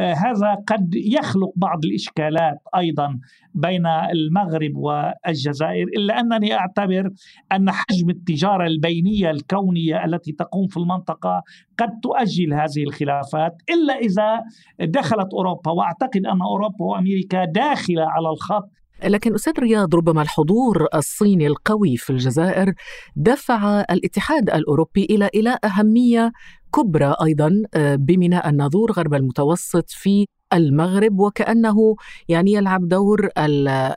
هذا 0.00 0.54
قد 0.66 0.94
يخلق 0.94 1.52
بعض 1.56 1.84
الإشكالات 1.84 2.58
أيضا 2.76 3.18
بين 3.54 3.86
المغرب 3.86 4.76
والجزائر 4.76 5.86
إلا 5.96 6.20
أنني 6.20 6.54
أعتبر 6.54 7.10
أن 7.52 7.70
حجم 7.70 8.10
التجارة 8.10 8.66
البينية 8.66 9.30
الكونية 9.30 10.04
التي 10.04 10.32
تقوم 10.32 10.66
في 10.68 10.76
المنطقة 10.76 11.42
قد 11.78 12.00
تؤجل 12.02 12.54
هذه 12.54 12.82
الخلافات 12.82 13.62
إلا 13.70 13.94
إذا 13.94 14.40
دخلت 14.80 15.34
أوروبا 15.34 15.70
وأعتقد 15.70 16.26
أن 16.26 16.42
أوروبا 16.42 16.84
وأمريكا 16.84 17.44
داخلة 17.44 18.02
على 18.02 18.28
الخط 18.28 18.79
لكن 19.04 19.34
أستاذ 19.34 19.52
رياض 19.58 19.94
ربما 19.94 20.22
الحضور 20.22 20.86
الصيني 20.94 21.46
القوي 21.46 21.96
في 21.96 22.10
الجزائر 22.10 22.72
دفع 23.16 23.80
الاتحاد 23.80 24.50
الأوروبي 24.50 25.04
إلى 25.04 25.30
إلى 25.34 25.58
أهمية 25.64 26.32
كبرى 26.74 27.14
أيضا 27.24 27.62
آه، 27.74 27.94
بميناء 27.94 28.48
الناظور 28.48 28.92
غرب 28.92 29.14
المتوسط 29.14 29.84
في 29.88 30.26
المغرب 30.52 31.18
وكأنه 31.18 31.96
يعني 32.28 32.52
يلعب 32.52 32.88
دور 32.88 33.28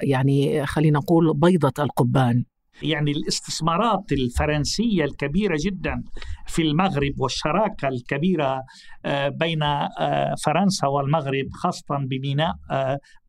يعني 0.01 0.65
خلينا 0.65 1.00
نقول 1.00 1.33
بيضة 1.36 1.83
القبان. 1.83 2.43
يعني 2.81 3.12
الاستثمارات 3.12 4.12
الفرنسية 4.12 5.03
الكبيرة 5.03 5.57
جدا 5.65 6.03
في 6.48 6.62
المغرب 6.62 7.13
والشراكة 7.19 7.88
الكبيرة 7.88 8.62
آه، 9.05 9.29
بين 9.29 9.63
آه، 9.63 10.36
فرنسا 10.45 10.88
والمغرب 10.88 11.45
خاصة 11.51 11.98
بميناء 12.10 12.53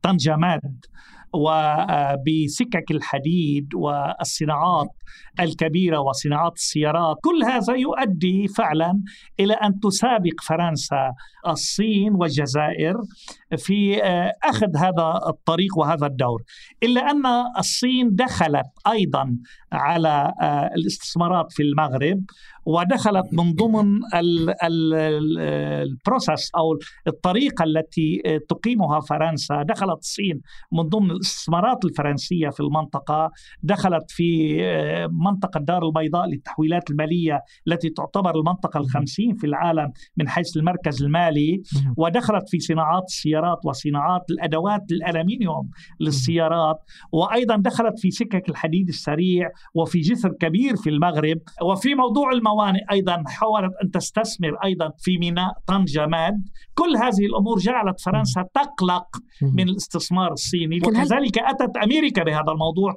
طنجماد 0.02 0.84
وبسكك 1.34 2.90
الحديد 2.90 3.74
والصناعات 3.74 4.88
الكبيرة 5.40 5.98
وصناعات 6.00 6.52
السيارات، 6.52 7.16
كل 7.22 7.44
هذا 7.44 7.74
يؤدي 7.74 8.48
فعلا 8.48 9.02
إلى 9.40 9.54
أن 9.54 9.80
تسابق 9.80 10.40
فرنسا 10.48 11.12
الصين 11.46 12.12
والجزائر 12.14 12.94
في 13.56 14.04
آه، 14.04 14.32
أخذ 14.44 14.76
هذا 14.76 15.20
الطريق 15.28 15.78
وهذا 15.78 16.06
الدور، 16.06 16.42
إلا 16.82 17.00
أن 17.00 17.22
الصين 17.58 18.14
دخلت 18.14 18.66
أيضا 18.86 19.36
على 19.72 20.32
آه، 20.40 20.70
الاستثمارات 20.76 21.52
في 21.52 21.62
المغرب 21.62 22.24
ودخلت 22.66 23.24
من 23.32 23.52
ضمن 23.52 24.00
البروسس 25.82 26.50
أو 26.56 26.78
الطريقة 27.06 27.64
التي 27.64 28.22
آه، 28.26 28.40
تقيمها 28.48 29.00
فرنسا. 29.00 29.62
دخلت 29.62 29.98
الصين 29.98 30.40
من 30.72 30.82
ضمن 30.82 31.10
الاستثمارات 31.10 31.84
الفرنسية 31.84 32.48
في 32.48 32.60
المنطقة. 32.60 33.30
دخلت 33.62 34.10
في 34.10 34.58
منطقة 35.10 35.60
دار 35.60 35.86
البيضاء 35.86 36.26
للتحويلات 36.26 36.90
المالية 36.90 37.40
التي 37.68 37.90
تعتبر 37.90 38.34
المنطقة 38.34 38.78
الخمسين 38.78 39.34
في 39.36 39.46
العالم 39.46 39.92
من 40.16 40.28
حيث 40.28 40.56
المركز 40.56 41.02
المالي. 41.02 41.62
ودخلت 41.96 42.48
في 42.48 42.58
صناعات 42.58 43.04
السيارات 43.08 43.43
وصناعات 43.64 44.30
الأدوات 44.30 44.82
الألمنيوم 44.90 45.70
للسيارات 46.00 46.76
وأيضا 47.12 47.56
دخلت 47.56 47.98
في 47.98 48.10
سكك 48.10 48.48
الحديد 48.48 48.88
السريع 48.88 49.50
وفي 49.74 50.00
جسر 50.00 50.32
كبير 50.40 50.76
في 50.76 50.90
المغرب 50.90 51.38
وفي 51.62 51.94
موضوع 51.94 52.32
الموانئ 52.32 52.80
أيضا 52.92 53.22
حاولت 53.26 53.72
أن 53.84 53.90
تستثمر 53.90 54.56
أيضا 54.64 54.90
في 54.98 55.18
ميناء 55.18 55.52
طنجة 55.66 56.06
ماد 56.06 56.48
كل 56.74 56.96
هذه 56.96 57.26
الأمور 57.26 57.58
جعلت 57.58 58.00
فرنسا 58.00 58.44
تقلق 58.54 59.06
من 59.42 59.68
الاستثمار 59.68 60.32
الصيني 60.32 60.80
وكذلك 60.86 61.38
أتت 61.38 61.76
أمريكا 61.76 62.24
بهذا 62.24 62.52
الموضوع 62.52 62.94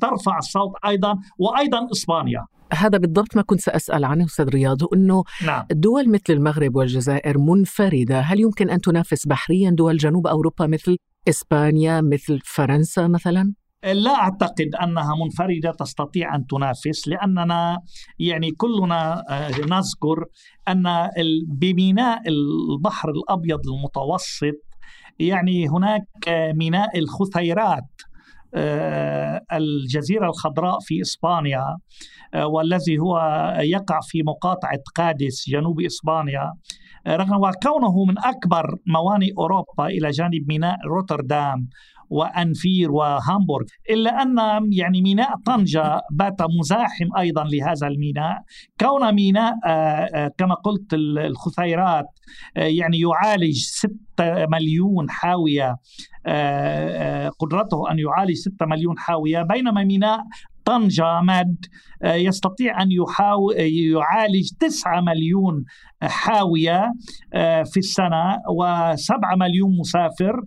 ترفع 0.00 0.38
الصوت 0.38 0.72
أيضا 0.86 1.14
وأيضا 1.38 1.86
إسبانيا. 1.92 2.44
هذا 2.72 2.98
بالضبط 2.98 3.36
ما 3.36 3.42
كنت 3.42 3.60
سأسأل 3.60 4.04
عنه 4.04 4.24
أستاذ 4.24 4.48
رياض 4.48 4.78
أنه 4.94 5.24
نعم. 5.46 5.64
دول 5.70 6.10
مثل 6.10 6.32
المغرب 6.32 6.76
والجزائر 6.76 7.38
منفردة 7.38 8.20
هل 8.20 8.40
يمكن 8.40 8.70
أن 8.70 8.80
تنافس 8.80 9.26
بحريا 9.26 9.70
دول 9.70 9.96
جنوب 9.96 10.26
أوروبا 10.26 10.66
مثل 10.66 10.96
إسبانيا 11.28 12.00
مثل 12.00 12.40
فرنسا 12.44 13.06
مثلا؟ 13.06 13.52
لا 13.84 14.14
أعتقد 14.14 14.74
أنها 14.82 15.14
منفردة 15.24 15.70
تستطيع 15.70 16.34
أن 16.34 16.46
تنافس 16.46 17.08
لأننا 17.08 17.78
يعني 18.18 18.50
كلنا 18.50 19.24
آه، 19.28 19.50
نذكر 19.50 20.24
أن 20.68 21.08
بميناء 21.48 22.22
البحر 22.28 23.10
الأبيض 23.10 23.60
المتوسط 23.68 24.60
يعني 25.18 25.68
هناك 25.68 26.02
آه، 26.28 26.52
ميناء 26.52 26.98
الخثيرات 26.98 28.02
آه، 28.54 29.40
الجزيرة 29.52 30.26
الخضراء 30.26 30.78
في 30.80 31.00
إسبانيا 31.00 31.76
والذي 32.34 32.98
هو 32.98 33.18
يقع 33.60 34.00
في 34.02 34.22
مقاطعة 34.22 34.80
قادس 34.96 35.44
جنوب 35.48 35.80
إسبانيا. 35.80 36.52
رغم 37.08 37.36
وكونه 37.36 38.04
من 38.04 38.18
أكبر 38.18 38.76
موانئ 38.86 39.32
أوروبا 39.38 39.86
إلى 39.86 40.10
جانب 40.10 40.48
ميناء 40.48 40.76
روتردام 40.86 41.68
وأنفير 42.10 42.92
وهامبورغ 42.92 43.66
إلا 43.90 44.22
أن 44.22 44.36
يعني 44.72 45.02
ميناء 45.02 45.36
طنجة 45.46 46.00
بات 46.10 46.42
مزاحم 46.58 47.16
أيضا 47.18 47.44
لهذا 47.44 47.86
الميناء. 47.86 48.38
كون 48.80 49.14
ميناء 49.14 49.54
آه، 49.66 49.68
آه، 49.68 50.30
كما 50.38 50.54
قلت 50.54 50.94
الخثيرات 50.94 52.06
آه، 52.56 52.60
يعني 52.60 53.00
يعالج 53.00 53.56
6 53.56 53.90
مليون 54.52 55.10
حاوية 55.10 55.76
قدرته 57.38 57.90
أن 57.90 57.98
يعالج 57.98 58.34
6 58.34 58.66
مليون 58.66 58.98
حاوية 58.98 59.42
بينما 59.42 59.84
ميناء 59.84 60.20
طنجة 60.70 61.20
مد 61.20 61.66
آه، 62.02 62.14
يستطيع 62.14 62.82
أن 62.82 62.88
يحاول 62.92 63.54
يعالج 63.58 64.50
9 64.60 65.00
مليون 65.00 65.64
حاوية 66.02 66.92
آه، 67.34 67.62
في 67.62 67.76
السنة 67.76 68.36
و7 68.36 69.36
مليون 69.36 69.78
مسافر 69.80 70.40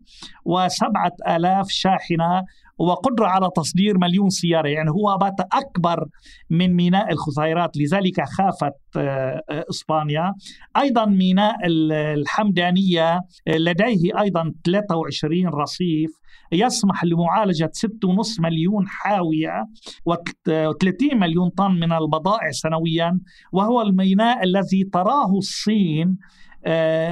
و7 0.50 1.32
آلاف 1.36 1.68
شاحنة 1.70 2.44
وقدرة 2.78 3.28
على 3.28 3.50
تصدير 3.56 3.98
مليون 3.98 4.30
سيارة. 4.30 4.68
يعني 4.68 4.92
هو 4.92 5.18
بات 5.18 5.40
أكبر 5.54 6.06
من 6.50 6.74
ميناء 6.74 7.12
الخثيرات 7.12 7.78
لذلك 7.78 8.22
خافت 8.38 8.74
آه، 8.98 9.44
إسبانيا. 9.50 10.34
أيضا 10.78 11.06
ميناء 11.06 11.56
الحمدانية 11.66 13.22
لديه 13.48 14.22
أيضا 14.22 14.54
23 14.66 15.48
رصيف. 15.48 16.24
يسمح 16.52 17.04
لمعالجة 17.04 17.72
6.5 17.74 18.40
مليون 18.40 18.88
حاوية 18.88 19.66
و30 20.10 21.16
مليون 21.16 21.50
طن 21.50 21.72
من 21.72 21.94
البضائع 21.94 22.52
سنويا. 22.52 23.20
وهو 23.52 23.82
الميناء 23.82 24.44
الذي 24.44 24.84
تراه 24.94 25.38
الصين 25.38 26.08
آه، 26.08 26.53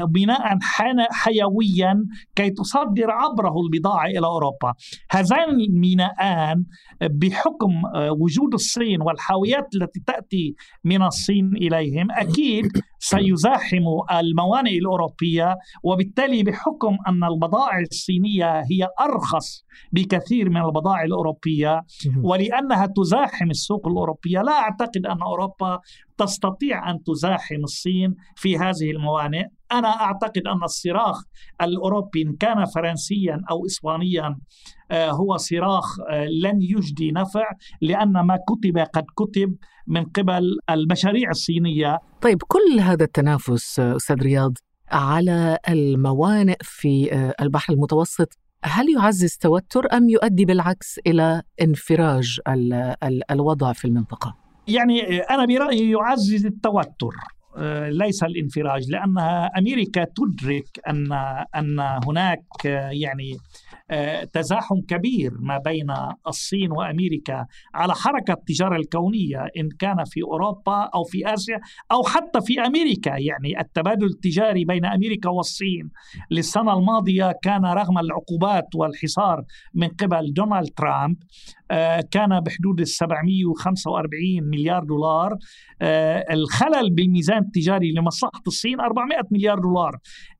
بناء 0.05 0.57
حيويا 1.11 2.05
كي 2.35 2.49
تصدر 2.49 3.11
عبره 3.11 3.53
البضاعة 3.65 4.05
إلى 4.05 4.25
أوروبا. 4.25 4.73
هذان 5.11 5.59
الميناءان 5.69 6.65
بحكم 7.01 7.71
آه، 7.95 8.11
وجود 8.11 8.53
الصين 8.53 9.01
والحاويات 9.01 9.67
التي 9.75 9.99
تأتي 10.07 10.55
من 10.83 11.03
الصين 11.03 11.51
إليهم 11.55 12.11
أكيد 12.11 12.81
سيزاحم 13.03 13.83
الموانئ 14.11 14.77
الأوروبية 14.77 15.55
وبالتالي 15.83 16.43
بحكم 16.43 16.97
أن 17.07 17.23
البضائع 17.23 17.79
الصينية 17.79 18.59
هي 18.59 18.87
أرخص 19.01 19.65
بكثير 19.91 20.49
من 20.49 20.61
البضائع 20.61 21.03
الأوروبية 21.03 21.81
ولأنها 22.23 22.85
تزاحم 22.95 23.49
السوق 23.49 23.87
الأوروبية 23.87 24.41
لا 24.41 24.51
أعتقد 24.51 25.05
أن 25.05 25.21
أوروبا 25.21 25.79
تستطيع 26.17 26.91
أن 26.91 27.03
تزاحم 27.03 27.63
الصين 27.63 28.15
في 28.35 28.57
هذه 28.57 28.91
الموانئ. 28.91 29.45
أنا 29.71 29.87
أعتقد 29.87 30.41
أن 30.47 30.63
الصراخ 30.63 31.23
الأوروبي 31.61 32.21
إن 32.21 32.35
كان 32.35 32.65
فرنسيا 32.65 33.41
أو 33.51 33.65
اسبانيا 33.65 34.35
آه، 34.91 35.11
هو 35.11 35.37
صراخ 35.37 35.99
آه، 36.09 36.25
لن 36.25 36.61
يجدي 36.61 37.11
نفع 37.11 37.51
لأن 37.81 38.11
ما 38.11 38.39
كتب 38.47 38.77
قد 38.77 39.05
كتب 39.15 39.55
من 39.87 40.03
قبل 40.03 40.57
المشاريع 40.69 41.29
الصينية. 41.29 41.97
طيب 42.21 42.41
كل 42.47 42.79
هذا 42.79 43.03
التنافس 43.03 43.79
آه، 43.79 43.95
أستاذ 43.95 44.21
رياض 44.21 44.53
على 44.91 45.57
الموانئ 45.69 46.57
في 46.61 47.13
البحر 47.41 47.73
المتوسط 47.73 48.37
هل 48.63 48.85
يعزز 48.89 49.37
توتر 49.37 49.87
أم 49.93 50.09
يؤدي 50.09 50.45
بالعكس 50.45 50.99
إلى 51.07 51.41
انفراج 51.61 52.39
الوضع 53.31 53.73
في 53.73 53.85
المنطقة؟ 53.85 54.37
يعني 54.67 55.19
أنا 55.19 55.45
برأيي 55.45 55.91
يعزز 55.91 56.45
التوتر. 56.45 57.15
ليس 57.89 58.23
الانفراج 58.23 58.91
لأنها 58.91 59.45
أمريكا 59.57 60.05
تدرك 60.15 60.79
ان 60.87 61.11
أن 61.55 61.79
هناك 62.07 62.65
يعني 62.91 63.37
آه، 63.91 64.23
تزاحم 64.23 64.81
كبير 64.87 65.31
ما 65.39 65.57
بين 65.57 65.93
الصين 66.27 66.71
وأمريكا 66.71 67.45
على 67.73 67.93
حركة 67.95 68.33
التجارة 68.33 68.75
الكونية 68.75 69.47
إن 69.57 69.69
كان 69.79 70.03
في 70.05 70.23
أوروبا 70.23 70.89
أو 70.95 71.03
في 71.03 71.33
آسيا 71.33 71.59
أو 71.91 72.03
حتى 72.03 72.41
في 72.41 72.59
أمريكا. 72.59 73.17
يعني 73.17 73.59
التبادل 73.61 74.05
التجاري 74.05 74.65
بين 74.65 74.85
أمريكا 74.85 75.29
والصين 75.29 75.89
للسنة 76.31 76.73
الماضية 76.73 77.31
كان 77.43 77.65
رغم 77.65 77.97
العقوبات 77.97 78.75
والحصار 78.75 79.43
من 79.73 79.87
قبل 79.87 80.33
دونالد 80.33 80.69
ترامب 80.77 81.15
آه، 81.15 81.60
كان 82.11 82.39
بحدود 82.39 82.79
ال 82.79 82.87
745 82.87 84.43
مليار 84.43 84.83
دولار. 84.83 85.37
آه، 85.81 86.25
الخلل 86.33 86.89
بالميزان 86.91 87.37
التجاري 87.37 87.91
لمصلحة 87.91 88.41
الصين 88.47 88.79
400 88.79 89.17
مليار 89.31 89.59
دولار. 89.59 89.97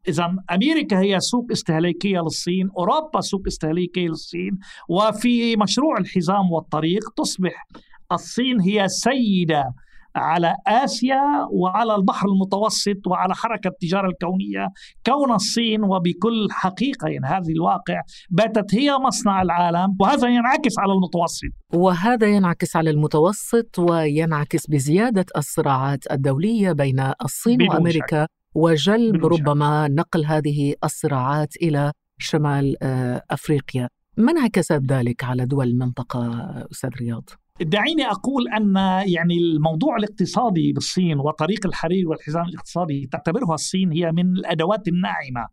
إذا 0.08 0.36
أمريكا 0.52 1.00
هي 1.00 1.20
سوق 1.20 1.48
استهلاكية 1.52 2.20
للصين 2.20 2.70
أوروبا 2.78 3.22
سوق 3.22 3.42
استهلاكية 3.48 4.08
للصين 4.08 4.60
وفي 4.90 5.56
مشروع 5.56 5.98
الحزام 5.98 6.52
والطريق 6.52 7.10
تصبح 7.18 7.68
الصين 8.12 8.62
هي 8.62 8.88
سيدة 8.88 9.74
على 10.16 10.56
آسيا 10.68 11.48
وعلى 11.52 11.96
البحر 11.96 12.28
المتوسط 12.28 13.08
وعلى 13.08 13.36
حركة 13.36 13.68
التجارة 13.68 14.08
الكونية 14.08 14.68
كون 15.06 15.32
الصين 15.32 15.84
وبكل 15.84 16.48
حقيقة 16.52 17.08
يعني 17.08 17.26
هذه 17.26 17.52
الواقع 17.52 18.02
باتت 18.30 18.76
هي 18.76 18.98
مصنع 18.98 19.42
العالم 19.42 19.96
وهذا 20.00 20.28
ينعكس 20.28 20.80
على 20.80 20.94
المتوسط. 20.94 21.50
وهذا 21.74 22.28
ينعكس 22.28 22.76
على 22.76 22.90
المتوسط 22.90 23.80
وينعكس 23.80 24.68
بزيادة 24.68 25.26
الصراعات 25.38 26.12
الدولية 26.12 26.72
بين 26.72 27.14
الصين 27.24 27.70
وأمريكا 27.70 28.28
وجلب 28.56 29.26
ربما 29.26 29.88
نقل 29.88 30.26
هذه 30.26 30.76
الصراعات 30.84 31.56
إلى 31.56 31.92
شمال 32.20 32.76
آه، 32.84 33.22
أفريقيا. 33.32 33.90
ما 34.18 34.32
انعكس 34.32 34.72
ذلك 34.72 35.24
على 35.24 35.46
دول 35.46 35.68
المنطقة 35.68 36.30
أستاذ 36.72 36.90
رياض؟ 36.90 37.30
دعيني 37.62 38.06
أقول 38.06 38.48
أن 38.48 38.76
يعني 39.08 39.38
الموضوع 39.38 39.96
الاقتصادي 39.96 40.74
بالصين 40.74 41.20
وطريق 41.20 41.66
الحرير 41.66 42.10
والحزام 42.10 42.46
الاقتصادي 42.46 43.08
تعتبرها 43.12 43.54
الصين 43.54 43.92
هي 43.92 44.12
من 44.12 44.32
الأدوات 44.32 44.88
الناعمة. 44.88 45.48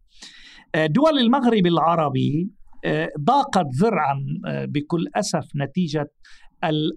آه، 0.74 0.86
دول 0.86 1.18
المغرب 1.18 1.66
العربي 1.66 2.50
آه، 2.84 3.10
ضاقت 3.20 3.66
ذرعا 3.82 4.24
آه، 4.46 4.64
بكل 4.64 5.04
أسف 5.16 5.44
نتيجة 5.56 6.10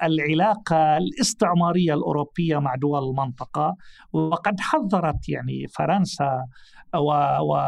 العلاقة 0.04 0.98
الاستعمارية 0.98 1.94
الأوروبية 1.94 2.58
مع 2.58 2.76
دول 2.76 3.04
المنطقة 3.04 3.76
وقد 4.14 4.60
حذرت 4.60 5.30
يعني 5.30 5.68
فرنسا 5.68 6.46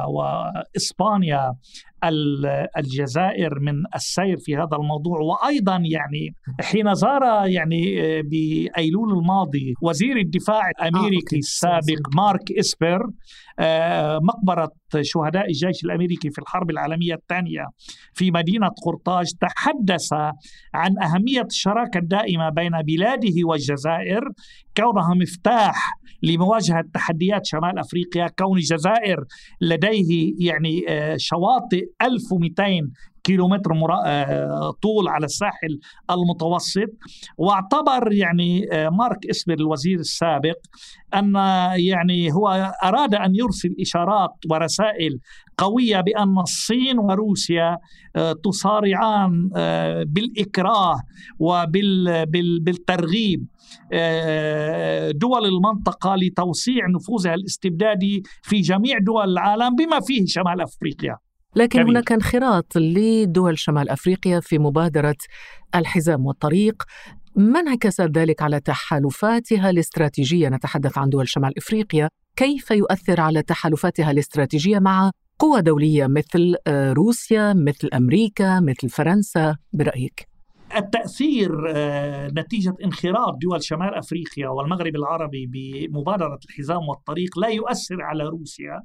واسبانيا 0.07 1.53
الجزائر 2.77 3.59
من 3.59 3.83
السير 3.95 4.37
في 4.37 4.55
هذا 4.55 4.77
الموضوع. 4.79 5.19
وأيضا 5.19 5.75
يعني 5.75 6.35
حين 6.61 6.93
زار 6.93 7.21
يعني 7.45 7.83
بأيلول 8.21 9.13
الماضي 9.17 9.73
وزير 9.81 10.17
الدفاع 10.17 10.69
الأمريكي 10.69 11.35
آه، 11.35 11.39
السابق 11.39 12.15
مارك 12.15 12.51
إسبر 12.59 13.09
آه، 13.59 14.19
مقبرة 14.23 14.71
شهداء 15.01 15.45
الجيش 15.47 15.85
الأمريكي 15.85 16.29
في 16.29 16.39
الحرب 16.39 16.69
العالمية 16.69 17.13
الثانية 17.13 17.65
في 18.13 18.31
مدينة 18.31 18.67
قرطاج 18.85 19.31
تحدث 19.41 20.13
عن 20.73 21.03
أهمية 21.03 21.41
الشراكة 21.41 21.97
الدائمة 21.97 22.49
بين 22.49 22.81
بلاده 22.81 23.35
والجزائر 23.43 24.21
كونها 24.77 25.13
مفتاح 25.13 25.93
لمواجهة 26.23 26.83
تحديات 26.93 27.45
شمال 27.45 27.79
أفريقيا 27.79 28.27
كون 28.39 28.57
الجزائر 28.57 29.23
لديه 29.61 30.33
يعني 30.39 30.85
آه، 30.89 31.15
شواطئ 31.17 31.85
1200 32.01 32.91
كيلومتر 33.23 33.71
آه، 34.05 34.71
طول 34.81 35.07
على 35.07 35.25
الساحل 35.25 35.79
المتوسط. 36.11 36.89
واعتبر 37.37 38.11
يعني 38.11 38.73
آه، 38.73 38.89
مارك 38.89 39.25
إسبر 39.29 39.53
الوزير 39.53 39.99
السابق 39.99 40.55
أن 41.13 41.35
يعني 41.75 42.33
هو 42.33 42.73
أراد 42.83 43.15
أن 43.15 43.35
يرسل 43.35 43.75
إشارات 43.81 44.31
ورسائل 44.49 45.19
قوية 45.57 46.01
بأن 46.01 46.37
الصين 46.37 46.99
وروسيا 46.99 47.77
تصارعان 48.43 49.49
بالإكراه 50.07 51.01
وبالترغيب 51.39 53.45
دول 55.11 55.45
المنطقة 55.45 56.15
لتوسيع 56.15 56.87
نفوذها 56.87 57.33
الاستبدادي 57.33 58.23
في 58.41 58.61
جميع 58.61 58.97
دول 58.97 59.29
العالم 59.29 59.75
بما 59.75 59.99
فيه 59.99 60.25
شمال 60.27 60.61
أفريقيا. 60.61 61.17
لكن 61.55 61.79
كبير. 61.79 61.91
هناك 61.91 62.11
انخراط 62.11 62.77
لدول 62.77 63.59
شمال 63.59 63.89
أفريقيا 63.89 64.39
في 64.39 64.59
مبادرة 64.59 65.15
الحزام 65.75 66.25
والطريق. 66.25 66.83
ما 67.35 67.59
انعكس 67.59 68.01
ذلك 68.01 68.41
على 68.41 68.59
تحالفاتها 68.59 69.69
الاستراتيجية؟ 69.69 70.49
نتحدث 70.49 70.97
عن 70.97 71.09
دول 71.09 71.29
شمال 71.29 71.57
أفريقيا. 71.57 72.09
كيف 72.35 72.71
يؤثر 72.71 73.21
على 73.21 73.41
تحالفاتها 73.41 74.11
الاستراتيجية 74.11 74.79
مع 74.79 75.11
قوى 75.39 75.61
دولية 75.61 76.07
مثل 76.07 76.55
آه، 76.67 76.93
روسيا 76.93 77.53
مثل 77.53 77.89
أمريكا 77.93 78.59
مثل 78.59 78.89
فرنسا؟ 78.89 79.55
برأيك؟ 79.73 80.27
التأثير 80.75 81.51
آه، 81.75 82.27
نتيجة 82.27 82.75
انخراط 82.83 83.33
دول 83.41 83.63
شمال 83.63 83.95
أفريقيا 83.95 84.49
والمغرب 84.49 84.95
العربي 84.95 85.45
بمبادرة 85.45 86.39
الحزام 86.45 86.89
والطريق 86.89 87.39
لا 87.39 87.47
يؤثر 87.47 88.01
على 88.01 88.23
روسيا. 88.23 88.81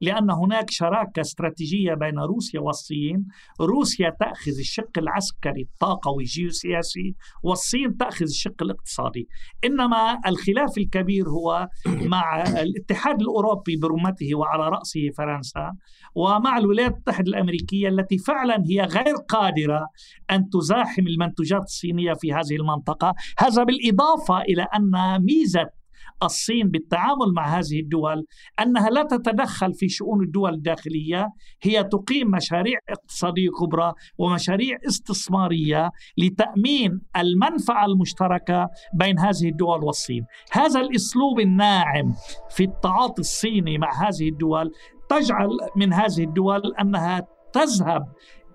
لأن 0.00 0.30
هناك 0.30 0.70
شراكة 0.70 1.20
استراتيجية 1.20 1.94
بين 1.94 2.18
روسيا 2.18 2.60
والصين. 2.60 3.26
روسيا 3.60 4.10
تأخذ 4.20 4.58
الشق 4.58 4.98
العسكري 4.98 5.62
الطاقوي 5.62 6.22
الجيوسياسي 6.22 7.14
والصين 7.42 7.96
تأخذ 7.96 8.24
الشق 8.24 8.62
الاقتصادي. 8.62 9.28
إنما 9.64 10.18
الخلاف 10.26 10.78
الكبير 10.78 11.28
هو 11.28 11.68
مع 12.14 12.42
الاتحاد 12.42 13.20
الأوروبي 13.20 13.76
برمته 13.76 14.34
وعلى 14.34 14.68
رأسه 14.68 15.10
فرنسا 15.18 15.72
ومع 16.14 16.58
الولايات 16.58 16.92
المتحدة 16.92 17.28
الأمريكية 17.28 17.88
التي 17.88 18.18
فعلا 18.18 18.64
هي 18.70 18.80
غير 18.80 19.14
قادرة 19.28 19.86
أن 20.30 20.48
تزاحم 20.48 21.06
المنتوجات 21.06 21.62
الصينية 21.62 22.12
في 22.12 22.32
هذه 22.32 22.56
المنطقة. 22.60 23.14
هذا 23.38 23.64
بالإضافة 23.64 24.40
إلى 24.40 24.62
أن 24.62 25.22
ميزة 25.24 25.79
الصين 26.22 26.68
بالتعامل 26.68 27.32
مع 27.36 27.58
هذه 27.58 27.80
الدول 27.80 28.24
أنها 28.62 28.90
لا 28.90 29.02
تتدخل 29.02 29.74
في 29.74 29.88
شؤون 29.88 30.24
الدول 30.24 30.54
الداخلية 30.54 31.28
هي 31.62 31.84
تقيم 31.84 32.30
مشاريع 32.30 32.78
اقتصادية 32.88 33.48
كبرى 33.60 33.92
ومشاريع 34.18 34.78
استثمارية 34.88 35.90
لتأمين 36.18 37.00
المنفعة 37.16 37.86
المشتركة 37.86 38.68
بين 38.94 39.18
هذه 39.18 39.48
الدول 39.48 39.84
والصين. 39.84 40.24
هذا 40.52 40.80
الأسلوب 40.80 41.40
الناعم 41.40 42.14
في 42.50 42.64
التعاطي 42.64 43.20
الصيني 43.20 43.78
مع 43.78 44.08
هذه 44.08 44.28
الدول 44.28 44.70
تجعل 45.08 45.48
من 45.76 45.92
هذه 45.92 46.24
الدول 46.24 46.74
أنها 46.80 47.26
تذهب 47.52 48.02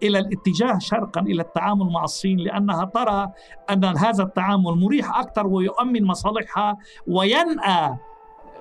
إلى 0.04 0.20
الاتجاه 0.20 0.80
شرقا 0.80 1.22
إلى 1.22 1.42
التعامل 1.42 1.86
مع 1.86 2.04
الصين 2.04 2.38
لأنها 2.38 2.86
ترى 2.86 3.32
أن 3.70 3.86
هذا 3.86 4.24
التعامل 4.24 4.72
مريح 4.76 5.18
أكثر 5.20 5.48
ويؤمن 5.48 6.04
مصالحها 6.04 6.78
وينأى 7.08 7.98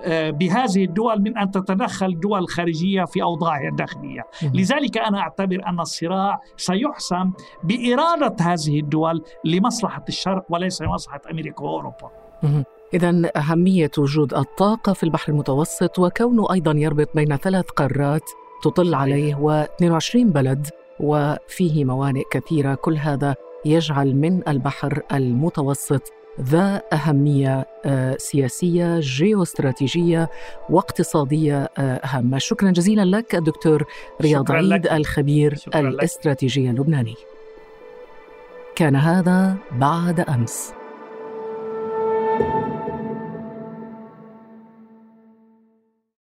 آه، 0.03 0.29
بهذه 0.29 0.83
الدول 0.85 1.21
من 1.21 1.37
أن 1.37 1.51
تتدخل 1.51 2.05
الدول 2.05 2.39
الخارجيه 2.39 3.05
في 3.05 3.21
اوضاعها 3.23 3.67
الداخليه، 3.67 4.21
لذلك 4.53 4.97
أنا 4.97 5.19
أعتبر 5.19 5.61
أن 5.67 5.79
الصراع 5.79 6.39
سيحسم 6.57 7.31
بإرادة 7.63 8.35
هذه 8.41 8.79
الدول 8.79 9.23
لمصلحة 9.45 10.05
الشرق 10.09 10.45
وليس 10.49 10.81
لمصلحة 10.81 11.21
أمريكا 11.31 11.63
وأوروبا. 11.63 12.09
إذا 12.93 13.31
أهمية 13.35 13.91
وجود 13.97 14.33
الطاقة 14.33 14.93
في 14.93 15.03
البحر 15.03 15.31
المتوسط 15.31 15.99
وكونه 15.99 16.47
أيضا 16.53 16.71
يربط 16.71 17.09
بين 17.15 17.35
ثلاث 17.37 17.65
قارات 17.65 18.29
تطل 18.63 18.95
عليه 18.95 19.35
و22 19.35 20.15
بلد. 20.15 20.67
وفيه 20.99 21.85
موانئ 21.85 22.23
كثيرة. 22.31 22.75
كل 22.75 22.97
هذا 22.97 23.35
يجعل 23.65 24.15
من 24.15 24.47
البحر 24.47 25.01
المتوسط 25.13 26.13
ذا 26.41 26.81
أهمية 26.93 27.67
آه، 27.85 28.17
سياسية 28.17 28.99
جيوستراتيجية 28.99 30.29
واقتصادية 30.69 31.69
آه، 31.77 32.01
هامة 32.03 32.37
شكرا 32.37 32.71
جزيلا 32.71 33.17
لك 33.17 33.35
الدكتور 33.35 33.85
رياض 34.21 34.51
عيد 34.51 34.87
الخبير 34.87 35.59
الاستراتيجي 35.75 36.69
اللبناني. 36.69 37.15
كان 38.75 38.95
هذا 38.95 39.55
بعد 39.71 40.19
أمس. 40.19 40.73